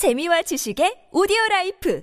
재미와 0.00 0.40
지식의 0.40 1.12
오디오 1.12 1.36
life 1.50 2.00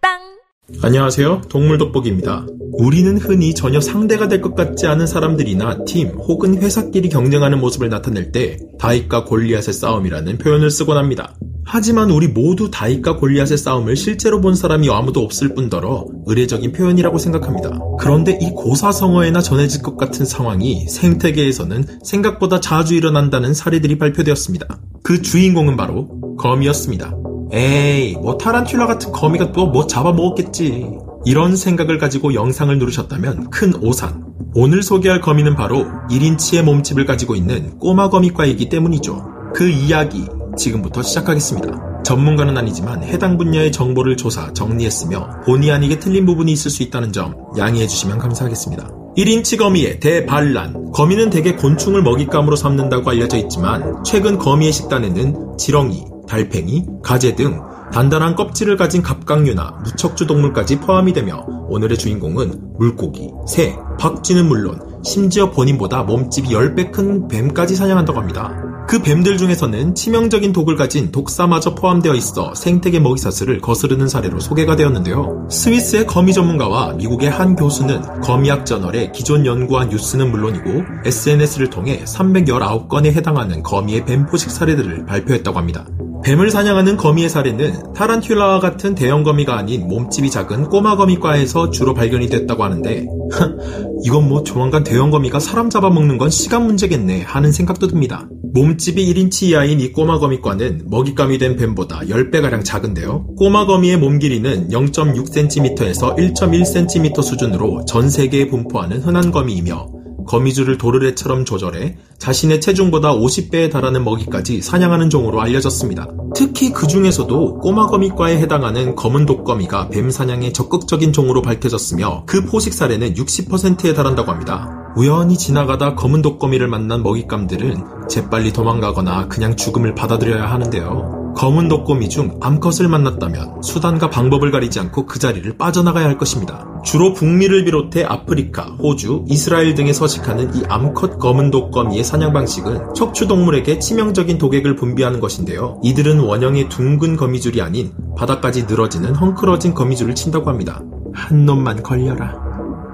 팟빵 0.00 0.82
안녕하세요. 0.82 1.42
동물 1.48 1.78
돋보기입니다. 1.78 2.44
우리는 2.72 3.16
흔히 3.18 3.54
전혀 3.54 3.80
상대가 3.80 4.26
될 4.26 4.40
것 4.40 4.56
같지 4.56 4.88
않은 4.88 5.06
사람들이나 5.06 5.84
팀 5.84 6.08
혹은 6.08 6.60
회사끼리 6.60 7.08
경쟁하는 7.08 7.60
모습을 7.60 7.88
나타낼 7.88 8.32
때 8.32 8.58
다윗과 8.80 9.26
골리앗의 9.26 9.74
싸움이라는 9.74 10.38
표현을 10.38 10.72
쓰곤 10.72 10.96
합니다. 10.96 11.32
하지만 11.64 12.10
우리 12.10 12.26
모두 12.26 12.68
다윗과 12.68 13.18
골리앗의 13.18 13.58
싸움을 13.58 13.94
실제로 13.94 14.40
본 14.40 14.56
사람이 14.56 14.90
아무도 14.90 15.20
없을 15.20 15.54
뿐더러 15.54 16.06
의례적인 16.26 16.72
표현이라고 16.72 17.16
생각합니다. 17.18 17.78
그런데 18.00 18.36
이 18.42 18.50
고사성어에나 18.50 19.40
전해질 19.40 19.82
것 19.82 19.96
같은 19.96 20.26
상황이 20.26 20.88
생태계에서는 20.88 22.00
생각보다 22.02 22.58
자주 22.58 22.96
일어난다는 22.96 23.54
사례들이 23.54 23.98
발표되었습니다. 23.98 24.66
그 25.04 25.22
주인공은 25.22 25.76
바로 25.76 26.08
거미였습니다. 26.38 27.19
에이, 27.52 28.14
뭐 28.20 28.36
타란툴라 28.38 28.86
같은 28.86 29.12
거미가 29.12 29.52
또 29.52 29.66
뭐 29.66 29.86
잡아먹었겠지. 29.86 30.86
이런 31.24 31.54
생각을 31.56 31.98
가지고 31.98 32.34
영상을 32.34 32.76
누르셨다면 32.78 33.50
큰 33.50 33.74
오산. 33.82 34.24
오늘 34.54 34.82
소개할 34.82 35.20
거미는 35.20 35.54
바로 35.54 35.84
1인치의 36.10 36.62
몸집을 36.62 37.04
가지고 37.04 37.36
있는 37.36 37.78
꼬마 37.78 38.08
거미과이기 38.08 38.68
때문이죠. 38.68 39.24
그 39.54 39.68
이야기 39.68 40.26
지금부터 40.56 41.02
시작하겠습니다. 41.02 42.02
전문가는 42.02 42.56
아니지만 42.56 43.04
해당 43.04 43.36
분야의 43.36 43.70
정보를 43.70 44.16
조사, 44.16 44.52
정리했으며 44.52 45.42
본의 45.44 45.70
아니게 45.70 45.98
틀린 46.00 46.26
부분이 46.26 46.50
있을 46.52 46.70
수 46.70 46.82
있다는 46.82 47.12
점 47.12 47.34
양해해 47.58 47.86
주시면 47.86 48.18
감사하겠습니다. 48.18 48.88
1인치 49.16 49.58
거미의 49.58 50.00
대반란. 50.00 50.90
거미는 50.92 51.30
대개 51.30 51.54
곤충을 51.54 52.02
먹잇감으로 52.02 52.56
삼는다고 52.56 53.10
알려져 53.10 53.36
있지만 53.36 54.02
최근 54.04 54.38
거미의 54.38 54.72
식단에는 54.72 55.56
지렁이, 55.58 56.04
달팽이, 56.30 56.86
가재 57.02 57.34
등 57.34 57.60
단단한 57.92 58.36
껍질을 58.36 58.76
가진 58.76 59.02
갑각류나 59.02 59.80
무척주 59.82 60.28
동물까지 60.28 60.78
포함이 60.78 61.12
되며 61.12 61.44
오늘의 61.68 61.98
주인공은 61.98 62.76
물고기, 62.78 63.32
새, 63.48 63.76
박쥐는 63.98 64.46
물론 64.46 64.78
심지어 65.02 65.50
본인보다 65.50 66.04
몸집이 66.04 66.50
10배 66.50 66.92
큰 66.92 67.26
뱀까지 67.26 67.74
사냥한다고 67.74 68.20
합니다. 68.20 68.69
그 68.90 69.00
뱀들 69.00 69.38
중에서는 69.38 69.94
치명적인 69.94 70.52
독을 70.52 70.74
가진 70.74 71.12
독사마저 71.12 71.76
포함되어 71.76 72.12
있어 72.16 72.56
생태계 72.56 72.98
먹이사슬을 72.98 73.60
거스르는 73.60 74.08
사례로 74.08 74.40
소개가 74.40 74.74
되었는데요. 74.74 75.46
스위스의 75.48 76.08
거미 76.08 76.32
전문가와 76.32 76.94
미국의 76.94 77.30
한 77.30 77.54
교수는 77.54 78.02
거미학 78.20 78.66
저널에 78.66 79.12
기존 79.14 79.46
연구한 79.46 79.90
뉴스는 79.90 80.32
물론이고 80.32 80.82
SNS를 81.04 81.70
통해 81.70 82.02
319건에 82.04 83.12
해당하는 83.12 83.62
거미의 83.62 84.06
뱀 84.06 84.26
포식 84.26 84.50
사례들을 84.50 85.06
발표했다고 85.06 85.56
합니다. 85.56 85.86
뱀을 86.24 86.50
사냥하는 86.50 86.96
거미의 86.96 87.28
사례는 87.28 87.92
타란툴라와 87.94 88.58
같은 88.58 88.96
대형 88.96 89.22
거미가 89.22 89.56
아닌 89.56 89.86
몸집이 89.86 90.32
작은 90.32 90.64
꼬마 90.64 90.96
거미과에서 90.96 91.70
주로 91.70 91.94
발견이 91.94 92.26
됐다고 92.26 92.64
하는데 92.64 93.06
이건 94.04 94.28
뭐 94.28 94.42
조만간 94.42 94.82
대형 94.82 95.12
거미가 95.12 95.38
사람 95.38 95.70
잡아먹는 95.70 96.18
건 96.18 96.28
시간 96.28 96.66
문제겠네 96.66 97.22
하는 97.22 97.52
생각도 97.52 97.86
듭니다. 97.86 98.28
몸집이 98.52 99.12
1인치 99.12 99.48
이하인 99.48 99.80
이 99.80 99.92
꼬마 99.92 100.18
거미과는 100.18 100.86
먹잇감이 100.86 101.38
된 101.38 101.56
뱀보다 101.56 102.00
10배가량 102.00 102.64
작은데요. 102.64 103.26
꼬마 103.36 103.66
거미의 103.66 103.98
몸 103.98 104.18
길이는 104.18 104.68
0.6cm에서 104.70 106.16
1.1cm 106.16 107.22
수준으로 107.22 107.84
전 107.86 108.10
세계에 108.10 108.48
분포하는 108.48 109.00
흔한 109.00 109.30
거미이며 109.30 110.00
거미줄을 110.26 110.78
도르래처럼 110.78 111.44
조절해 111.44 111.96
자신의 112.18 112.60
체중보다 112.60 113.12
50배에 113.14 113.70
달하는 113.70 114.04
먹이까지 114.04 114.62
사냥하는 114.62 115.10
종으로 115.10 115.40
알려졌습니다. 115.40 116.08
특히 116.34 116.72
그 116.72 116.86
중에서도 116.86 117.58
꼬마 117.58 117.86
거미과에 117.86 118.38
해당하는 118.38 118.94
검은 118.94 119.26
독거미가 119.26 119.88
뱀 119.88 120.10
사냥에 120.10 120.52
적극적인 120.52 121.12
종으로 121.12 121.42
밝혀졌으며 121.42 122.24
그 122.26 122.44
포식 122.44 122.74
사례는 122.74 123.14
60%에 123.14 123.94
달한다고 123.94 124.30
합니다. 124.30 124.79
우연히 124.96 125.38
지나가다 125.38 125.94
검은 125.94 126.22
독거미를 126.22 126.68
만난 126.68 127.02
먹잇감들은 127.02 128.08
재빨리 128.08 128.52
도망가거나 128.52 129.28
그냥 129.28 129.56
죽음을 129.56 129.94
받아들여야 129.94 130.50
하는데요. 130.50 131.20
검은 131.36 131.68
독거미 131.68 132.08
중 132.08 132.36
암컷을 132.40 132.88
만났다면 132.88 133.62
수단과 133.62 134.10
방법을 134.10 134.50
가리지 134.50 134.80
않고 134.80 135.06
그 135.06 135.18
자리를 135.18 135.56
빠져나가야 135.56 136.04
할 136.04 136.18
것입니다. 136.18 136.66
주로 136.84 137.14
북미를 137.14 137.64
비롯해 137.64 138.04
아프리카, 138.04 138.64
호주, 138.82 139.24
이스라엘 139.28 139.74
등에 139.74 139.92
서식하는 139.92 140.56
이 140.56 140.64
암컷 140.68 141.18
검은 141.18 141.50
독거미의 141.50 142.02
사냥 142.02 142.32
방식은 142.32 142.94
척추동물에게 142.94 143.78
치명적인 143.78 144.38
독액을 144.38 144.74
분비하는 144.74 145.20
것인데요. 145.20 145.80
이들은 145.84 146.20
원형의 146.20 146.68
둥근 146.68 147.16
거미줄이 147.16 147.62
아닌 147.62 147.92
바닥까지 148.16 148.64
늘어지는 148.64 149.14
헝클어진 149.14 149.72
거미줄을 149.72 150.14
친다고 150.16 150.50
합니다. 150.50 150.82
한 151.14 151.46
놈만 151.46 151.82
걸려라. 151.82 152.49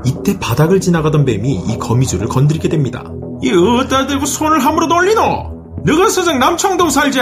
이때 0.07 0.39
바닥을 0.39 0.81
지나가던 0.81 1.25
뱀이 1.25 1.65
이 1.69 1.79
거미줄을 1.79 2.29
건드리게 2.29 2.69
됩니다. 2.69 3.05
이 3.43 3.51
어디다 3.51 4.07
대고 4.07 4.25
손을 4.25 4.65
함부로 4.65 4.89
돌리노? 4.89 5.83
너가 5.85 6.09
서장 6.09 6.39
남청동 6.39 6.89
살지? 6.91 7.19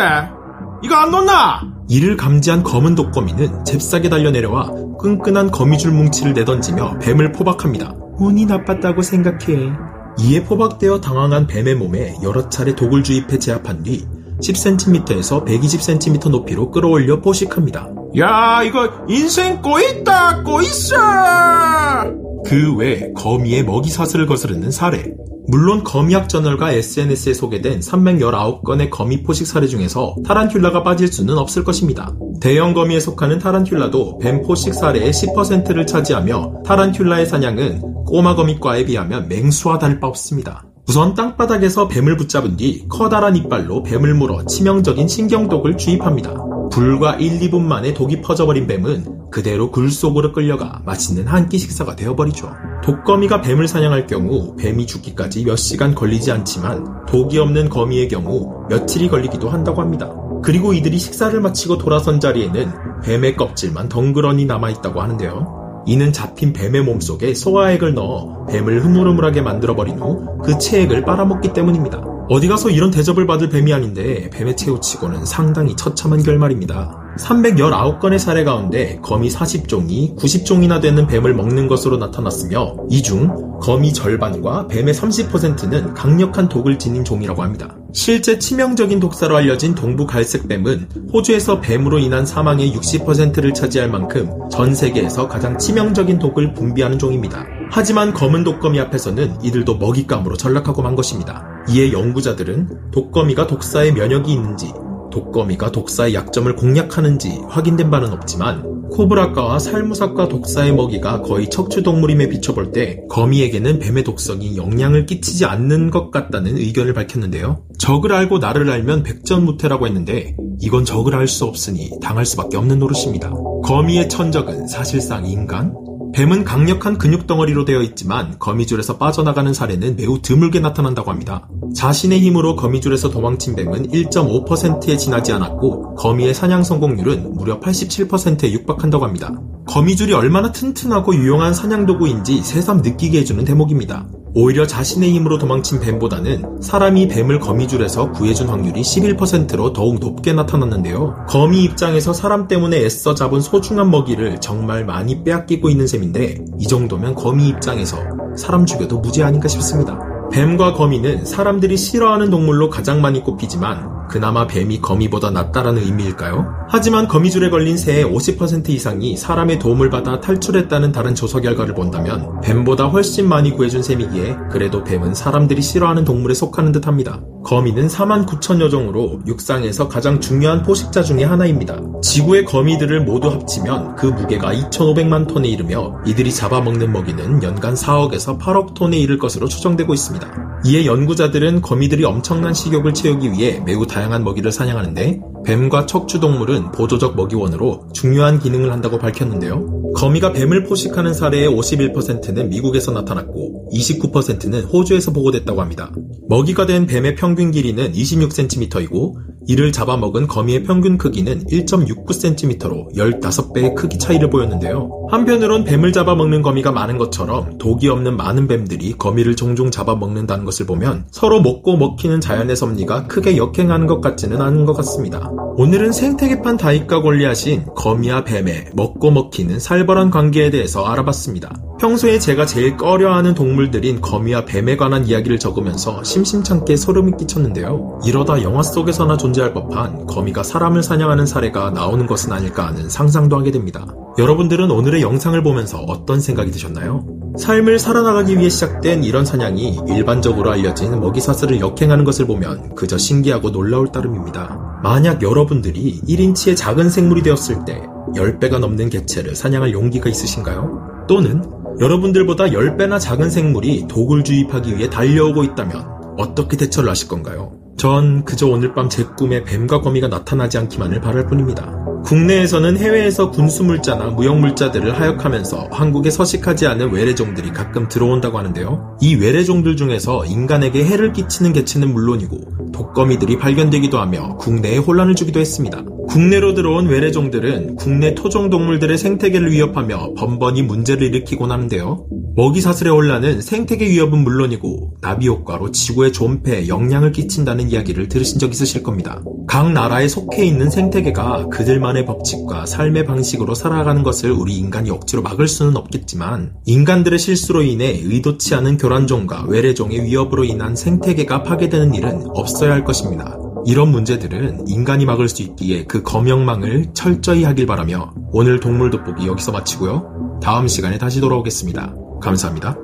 이거 0.83 0.95
안 0.95 1.11
놓나? 1.11 1.63
이를 1.89 2.17
감지한 2.17 2.63
검은 2.63 2.95
독거미는 2.95 3.65
잽싸게 3.65 4.09
달려내려와 4.09 4.71
끈끈한 5.01 5.51
거미줄 5.51 5.93
뭉치를 5.93 6.35
내던지며 6.35 6.99
뱀을 6.99 7.33
포박합니다. 7.33 7.95
운이 8.19 8.47
나빴다고 8.47 9.03
생각해. 9.03 9.73
이에 10.21 10.45
포박되어 10.45 11.01
당황한 11.01 11.47
뱀의 11.47 11.75
몸에 11.75 12.15
여러 12.23 12.49
차례 12.49 12.75
독을 12.75 13.03
주입해 13.03 13.39
제압한 13.39 13.83
뒤 13.83 14.07
10cm에서 14.41 15.45
120cm 15.45 16.31
높이로 16.31 16.71
끌어올려 16.71 17.21
포식합니다. 17.21 17.89
야, 18.19 18.63
이거 18.63 18.89
인생 19.09 19.61
꼬였다, 19.61 20.43
꼬였어! 20.45 22.24
그 22.45 22.77
외 22.77 23.13
거미의 23.15 23.65
먹이 23.65 23.91
사슬을 23.91 24.27
거스르는 24.27 24.71
사례. 24.71 25.13
물론 25.47 25.85
거미학 25.85 26.29
저널과 26.29 26.73
SNS에 26.73 27.35
소개된 27.35 27.81
319건의 27.81 28.89
거미 28.91 29.23
포식 29.23 29.47
사례 29.47 29.67
중에서 29.67 30.17
타란툴라가 30.25 30.83
빠질 30.83 31.09
수는 31.09 31.37
없을 31.37 31.65
것입니다. 31.65 32.15
대형 32.41 32.73
거미에 32.73 33.01
속하는 33.01 33.39
타란툴라도 33.39 34.19
뱀 34.19 34.43
포식 34.43 34.75
사례의 34.75 35.13
10%를 35.13 35.87
차지하며 35.87 36.63
타란툴라의 36.65 37.27
사냥은 37.27 38.05
꼬마 38.07 38.35
거미과에 38.35 38.85
비하면 38.87 39.29
맹수와 39.29 39.79
다를 39.79 40.01
바 40.01 40.07
없습니다. 40.07 40.65
우선 40.89 41.15
땅바닥에서 41.15 41.89
뱀을 41.89 42.17
붙잡은 42.17 42.57
뒤 42.57 42.87
커다란 42.89 43.37
이빨로 43.37 43.83
뱀을 43.83 44.15
물어 44.15 44.45
치명적인 44.45 45.09
신경독을 45.09 45.77
주입합니다. 45.77 46.54
불과 46.75 47.15
1, 47.15 47.39
2분 47.39 47.61
만에 47.63 47.95
독이 47.95 48.21
퍼져버린 48.21 48.67
뱀은 48.67 49.31
그대로 49.31 49.71
굴 49.71 49.93
속으로 49.93 50.33
끌려가 50.33 50.83
맛있는 50.85 51.29
한 51.29 51.49
끼 51.49 51.57
식사가 51.59 51.95
되어버리죠. 51.95 52.51
독거미가 52.83 53.43
뱀을 53.43 53.69
사냥할 53.69 54.09
경우 54.09 54.57
뱀이 54.57 54.85
죽기까지 54.87 55.45
몇 55.45 55.55
시간 55.55 55.95
걸리지 55.95 56.33
않지만 56.33 57.07
독이 57.07 57.39
없는 57.39 57.69
거미의 57.69 58.09
경우 58.09 58.67
며칠이 58.69 59.09
걸리기도 59.09 59.51
한다고 59.51 59.83
합니다. 59.83 60.13
그리고 60.43 60.73
이들이 60.73 60.99
식사를 60.99 61.39
마치고 61.41 61.79
돌아선 61.79 62.19
자리에는 62.19 62.73
뱀의 63.05 63.37
껍질만 63.37 63.89
덩그러니 63.89 64.47
남아있다고 64.47 65.01
하는데요. 65.01 65.85
이는 65.87 66.13
잡힌 66.13 66.53
뱀의 66.53 66.83
몸속에 66.83 67.35
소화액을 67.35 67.95
넣어 67.95 68.47
뱀을 68.47 68.85
흐물흐물하게 68.85 69.43
만들어버린 69.43 70.01
후 70.01 70.43
그 70.43 70.59
체액을 70.59 71.05
빨아먹기 71.05 71.53
때문입니다. 71.53 72.03
어디 72.31 72.49
가서 72.49 72.71
이런 72.71 72.91
대접을 72.91 73.27
받을 73.27 73.51
뱀이 73.51 73.73
아닌데 73.73 74.31
뱀의 74.31 74.57
체우치고는 74.57 75.27
상당히 75.27 75.77
처참한 75.77 76.23
결말입니다. 76.23 77.01
319건의 77.19 78.19
사례 78.19 78.45
가운데 78.45 78.99
거미 79.03 79.29
40종이 79.29 80.17
90종이나 80.17 80.81
되는 80.81 81.07
뱀을 81.07 81.35
먹는 81.35 81.69
것으로 81.69 81.97
나타났으며 81.99 82.77
이 82.91 83.03
중 83.03 83.59
거미 83.61 83.93
절반과 83.93 84.67
뱀의 84.69 84.95
30%는 84.95 85.95
강력한 85.95 86.49
독을 86.49 86.79
지닌 86.79 87.05
종이라고 87.05 87.43
합니다. 87.43 87.77
실제 87.93 88.39
치명적인 88.39 88.99
독사로 88.99 89.37
알려진 89.37 89.75
동부 89.75 90.07
갈색뱀은 90.07 90.89
호주에서 91.13 91.61
뱀으로 91.61 91.99
인한 91.99 92.27
사망의 92.27 92.73
60%를 92.73 93.55
차지할 93.55 93.91
만큼 93.91 94.31
전 94.51 94.75
세계에서 94.75 95.29
가장 95.29 95.57
치명적인 95.59 96.19
독을 96.19 96.55
분비하는 96.55 96.99
종입니다. 96.99 97.47
하지만 97.71 98.13
검은 98.13 98.45
독거미 98.45 98.81
앞에서는 98.81 99.45
이들도 99.45 99.77
먹잇감으로 99.77 100.37
전락하고 100.37 100.83
만 100.83 100.97
것입니다. 100.97 101.54
이에 101.69 101.93
연구자들은 101.93 102.91
독거미가 102.93 103.47
독사에 103.47 103.93
면역이 103.93 104.33
있는지 104.33 104.73
독거미가 105.11 105.73
독사의 105.73 106.15
약점을 106.15 106.55
공략하는지 106.57 107.43
확인된 107.49 107.91
바는 107.91 108.13
없지만 108.13 108.75
코브라과와 108.91 109.59
살무사과 109.59 110.29
독사의 110.29 110.73
먹이가 110.75 111.23
거의 111.23 111.49
척추동물임에 111.51 112.29
비춰볼 112.29 112.73
때 112.73 113.01
거미에게는 113.11 113.79
뱀의 113.79 114.05
독성이 114.05 114.57
영향을 114.57 115.07
끼치지 115.07 115.47
않는 115.47 115.91
것 115.91 116.11
같다는 116.11 116.57
의견을 116.59 116.95
밝혔는데요. 116.95 117.65
적을 117.79 118.13
알고 118.13 118.39
나를 118.39 118.71
알면 118.71 119.03
백전무태라고 119.03 119.87
했는데 119.87 120.37
이건 120.61 120.85
적을 120.85 121.15
알 121.15 121.27
수 121.27 121.45
없으니 121.47 121.91
당할 122.01 122.27
수밖에 122.27 122.57
없는 122.57 122.79
노릇입니다. 122.79 123.33
거미의 123.65 124.09
천적은 124.09 124.69
사실상 124.69 125.27
인간, 125.27 125.75
뱀은 126.15 126.45
강력한 126.45 126.97
근육 126.97 127.27
덩어리로 127.27 127.65
되어 127.65 127.83
있지만 127.83 128.39
거미줄에서 128.39 128.99
빠져나가는 128.99 129.53
사례는 129.53 129.97
매우 129.97 130.23
드물게 130.23 130.61
나타난다고 130.61 131.11
합니다. 131.11 131.49
자신의 131.75 132.21
힘으로 132.21 132.55
거미줄에서 132.55 133.11
도망친 133.11 133.57
뱀은 133.57 133.89
1.5%에 133.89 134.97
지나지 134.97 135.33
않았고 135.33 135.97
거미의 135.97 136.33
사냥 136.33 136.63
성공률은 136.63 137.35
무려 137.35 137.59
87%에 137.59 138.53
육박한다고 138.53 139.05
합니다. 139.05 139.33
거미줄이 139.67 140.13
얼마나 140.13 140.53
튼튼하고 140.53 141.17
유용한 141.17 141.53
사냥 141.53 141.85
도구인지 141.85 142.45
새삼 142.45 142.83
느끼게 142.83 143.19
해주는 143.19 143.45
대목입니다. 143.45 144.07
오히려 144.37 144.67
자신의 144.67 145.13
힘으로 145.13 145.39
도망친 145.39 145.81
뱀보다는 145.81 146.61
사람이 146.61 147.07
뱀을 147.09 147.39
거미줄에서 147.39 148.11
구해준 148.13 148.49
확률이 148.49 148.83
11%로 148.83 149.73
더욱 149.73 150.01
높게 150.01 150.33
나타났는데요. 150.33 151.25
거미 151.29 151.63
입장에서 151.63 152.13
사람 152.13 152.49
때문에 152.49 152.79
애써 152.85 153.15
잡은 153.15 153.41
소중한 153.41 153.91
먹이를 153.91 154.41
정말 154.41 154.85
많이 154.85 155.23
빼앗기고 155.23 155.71
있는 155.71 155.87
셈인데 155.87 156.45
이 156.59 156.67
정도면 156.67 157.15
거미 157.15 157.49
입장에서 157.49 157.99
사람 158.37 158.67
죽여도 158.67 158.99
무죄 158.99 159.23
아닌가 159.23 159.47
싶습니다. 159.47 160.14
뱀과 160.35 160.73
거미는 160.73 161.25
사람들이 161.25 161.77
싫어하는 161.77 162.29
동물로 162.29 162.69
가장 162.69 163.01
많이 163.01 163.23
꼽히지만 163.23 164.09
그나마 164.09 164.49
뱀이 164.49 164.81
거미보다 164.81 165.31
낫다라는 165.31 165.83
의미일까요? 165.83 166.67
하지만 166.69 167.07
거미줄에 167.07 167.51
걸린 167.51 167.77
새의 167.77 168.05
50% 168.05 168.69
이상이 168.71 169.17
사람의 169.17 169.61
도움을 169.61 169.91
받아 169.91 170.21
탈출했다는 170.21 170.93
다른 170.93 171.15
조사 171.15 171.41
결과를 171.41 171.75
본다면 171.75 172.41
뱀보다 172.41 172.87
훨씬 172.87 173.29
많이 173.29 173.53
구해준 173.53 173.83
셈이기에 173.83 174.37
그래도 174.51 174.83
뱀은 174.83 175.15
사람들이 175.15 175.63
싫어하는 175.63 176.05
동물에 176.05 176.35
속하는 176.35 176.73
듯 176.73 176.87
합니다. 176.89 177.21
거미는 177.45 177.89
4만 177.89 178.27
9천여 178.27 178.71
종으로 178.71 179.21
육상에서 179.27 179.89
가장 179.89 180.19
중요한 180.19 180.63
포식자 180.63 181.03
중의 181.03 181.27
하나입니다. 181.27 181.79
지구의 182.03 182.47
거미들을 182.47 183.05
모두 183.05 183.29
합치면 183.29 183.97
그 183.97 184.07
무게가 184.07 184.55
2,500만 184.55 185.29
톤에 185.29 185.49
이르며 185.49 185.95
이들이 186.07 186.33
잡아먹는 186.33 186.91
먹이는 186.91 187.43
연간 187.43 187.75
4억에서 187.75 188.39
8억 188.39 188.73
톤에 188.75 188.97
이를 188.97 189.19
것으로 189.19 189.47
추정되고 189.47 189.93
있습니다. 189.93 190.24
이에 190.67 190.87
연구자들은 190.87 191.61
거미들이 191.61 192.05
엄청난 192.05 192.55
식욕을 192.55 192.95
채우기 192.95 193.33
위해 193.33 193.61
매우 193.67 193.87
다양한 193.87 194.25
먹이를 194.25 194.51
사냥하는데 194.51 195.21
뱀과 195.45 195.87
척추동물은 195.87 196.73
보조적 196.73 197.17
먹이원으로 197.17 197.89
중요한 197.93 198.39
기능을 198.39 198.73
한다고 198.73 198.99
밝혔는데요. 198.99 199.93
거미가 199.95 200.33
뱀을 200.33 200.65
포식하는 200.65 201.13
사례의 201.13 201.49
51%는 201.49 202.49
미국에서 202.49 202.93
나타났고 202.93 203.69
29%는 203.73 204.65
호주에서 204.65 205.13
보고됐다고 205.13 205.61
합니다. 205.61 205.93
먹이가 206.29 206.67
된 206.67 206.87
뱀의 206.87 207.15
평균 207.17 207.51
길이는 207.51 207.93
26cm이고 207.93 209.15
이를 209.47 209.73
잡아먹은 209.73 210.27
거미의 210.27 210.63
평균 210.63 210.99
크기는 210.99 211.45
1.69cm로 211.45 212.95
15배의 212.95 213.75
크기 213.75 213.99
차이를 213.99 214.31
보였는데요. 214.31 215.09
한편으론 215.11 215.65
뱀을 215.65 215.93
잡아먹는 215.93 216.43
거미가 216.43 216.73
많은 216.73 216.99
것처럼 216.99 217.59
독이 217.59 217.89
없는 217.89 218.17
많은 218.17 218.49
뱀들이 218.49 218.95
거미를 218.99 219.37
종종 219.37 219.71
잡아먹는다는 219.71 220.45
것을 220.45 220.67
보면 220.67 221.07
서로 221.11 221.41
먹고 221.41 221.77
먹히는 221.77 222.21
자연의 222.21 222.57
섭리가 222.57 223.07
크게 223.07 223.37
역행하는 223.37 223.87
것 223.87 224.01
같지는 224.01 224.41
않은 224.41 224.65
것 224.65 224.75
같습니다. 224.75 225.31
오늘은 225.57 225.93
생태계판 225.93 226.57
다이가 226.57 227.03
권리하신 227.03 227.67
거미와 227.77 228.25
뱀의 228.25 228.71
먹고 228.75 229.11
먹히는 229.11 229.61
살벌한 229.61 230.11
관계에 230.11 230.51
대해서 230.51 230.85
알아봤습니다. 230.85 231.55
평소에 231.85 232.19
제가 232.19 232.47
제일 232.47 232.79
꺼려하는 232.79 233.35
동물들인 233.35 234.01
거미와 234.01 234.47
뱀에 234.47 234.79
관한 234.79 235.07
이야기를 235.07 235.39
적으면서 235.39 236.03
심심찮게 236.03 236.77
소름이 236.77 237.13
끼쳤는데요. 237.19 238.01
이러다 238.07 238.43
영화 238.43 238.63
속에서나 238.63 239.19
존재할 239.19 239.53
법한 239.53 240.07
거미가 240.07 240.45
사람을 240.45 240.83
사냥하는 240.83 241.27
사례가 241.27 241.73
나오는 241.73 242.07
것은 242.07 242.33
아닐까 242.33 242.69
하는 242.69 242.89
상상도 242.89 243.37
하게 243.37 243.51
됩니다. 243.51 243.87
여러분들은 244.17 244.71
오늘의 244.71 245.03
영상을 245.03 245.43
보면서 245.43 245.77
어떤 245.81 246.23
생각이 246.23 246.51
드셨나요? 246.53 247.05
삶을 247.37 247.79
살아나가기 247.79 248.39
위해 248.39 248.49
시작된 248.49 249.05
이런 249.05 249.27
사냥이 249.27 249.81
일반적으로 249.87 250.53
알려진 250.53 250.99
먹이사슬을 250.99 251.61
역행하는 251.61 252.05
것을 252.05 252.27
보면 252.27 252.77
그저 252.77 252.97
신기하고 252.97 253.51
놀라울 253.51 253.93
따름입니다. 253.93 254.81
만약 254.83 255.23
여러분들이 255.23 256.01
1인치의 256.09 256.57
작은 256.57 256.89
생물이 256.89 257.23
되었을 257.23 257.67
때 257.67 257.83
10배가 258.17 258.59
넘는 258.59 258.89
개체를 258.89 259.37
사냥할 259.37 259.75
용기가 259.75 260.09
있으신가요? 260.09 260.95
또는 261.07 261.43
여러분들보다 261.81 262.47
10배나 262.47 263.01
작은 263.01 263.31
생물이 263.31 263.87
독을 263.89 264.23
주입하기 264.23 264.77
위해 264.77 264.89
달려오고 264.89 265.45
있다면 265.45 265.85
어떻게 266.19 266.57
대처를 266.57 266.89
하실 266.89 267.09
건가요? 267.09 267.64
전 267.77 268.25
그저 268.25 268.47
오늘 268.47 268.73
밤 268.73 268.89
제 268.89 269.05
꿈에 269.17 269.43
뱀과 269.43 269.81
거미가 269.81 270.09
나타나지 270.09 270.59
않기만을 270.59 271.01
바랄 271.01 271.27
뿐입니다. 271.27 271.75
국내에서는 272.05 272.77
해외에서 272.77 273.31
군수물자나 273.31 274.11
무역물자들을 274.11 275.01
하역하면서 275.01 275.69
한국에 275.73 276.11
서식하지 276.11 276.67
않은 276.67 276.93
외래종들이 276.93 277.51
가끔 277.51 277.89
들어온다고 277.89 278.39
하는데요. 278.39 278.99
이 279.01 279.15
외래종들 279.15 279.77
중에서 279.77 280.27
인간에게 280.27 280.85
해를 280.85 281.13
끼치는 281.15 281.55
개체는 281.55 281.93
물론이고 281.93 282.73
독거미들이 282.73 283.39
발견되기도 283.39 283.99
하며 283.99 284.37
국내에 284.37 284.77
혼란을 284.77 285.15
주기도 285.15 285.41
했습니다. 285.41 285.83
국내로 286.09 286.53
들어온 286.53 286.87
외래종들은 286.87 287.77
국내 287.77 288.15
토종 288.15 288.51
동물들의 288.51 288.99
생태계를 288.99 289.51
위협하며 289.51 290.15
번번이 290.15 290.63
문제를 290.63 291.07
일으키곤 291.07 291.51
하는데요. 291.51 292.07
먹이 292.37 292.61
사슬의 292.61 292.93
혼란은 292.93 293.41
생태계 293.41 293.89
위협은 293.91 294.19
물론이고 294.25 294.97
나비 295.01 295.29
효과로 295.29 295.71
지구에 295.71 296.11
존폐, 296.11 296.67
영향을 296.67 297.13
끼친다는 297.13 297.71
이야기를 297.71 298.09
들으신 298.09 298.41
적 298.41 298.51
있으실 298.51 298.83
겁니다. 298.83 299.23
각 299.47 299.71
나라에 299.71 300.09
속해 300.09 300.45
있는 300.45 300.69
생태계가 300.69 301.49
그들만의 301.51 302.07
법칙과 302.07 302.67
삶의 302.67 303.07
방식으로 303.07 303.55
살아가는 303.55 304.03
것을 304.03 304.33
우리 304.33 304.57
인간이 304.57 304.91
억지로 304.91 305.23
막을 305.23 305.47
수는 305.47 305.77
없겠지만 305.77 306.55
인간들의 306.65 307.21
실수로 307.21 307.63
인해 307.63 308.01
의도치 308.03 308.57
않은 308.57 308.79
교란종과 308.79 309.45
외래종의 309.47 310.03
위협으로 310.03 310.43
인한 310.43 310.75
생태계가 310.75 311.45
파괴되는 311.45 311.95
일은 311.95 312.25
없어야 312.31 312.73
할 312.73 312.83
것입니다. 312.83 313.39
이런 313.65 313.93
문제들은 313.93 314.67
인간이 314.67 315.05
막을 315.05 315.29
수 315.29 315.43
있기에 315.43 315.85
그 315.85 316.03
검역망을 316.03 316.89
철저히 316.95 317.45
하길 317.45 317.67
바라며 317.67 318.13
오늘 318.33 318.59
동물 318.59 318.91
돋보기 318.91 319.25
여기서 319.25 319.53
마치고요. 319.53 320.41
다음 320.43 320.67
시간에 320.67 320.99
다시 320.99 321.21
돌아오겠습니다. 321.21 322.04
감사합니다. 322.21 322.84